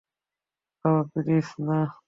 [0.85, 1.79] বাবা, প্লিজ না!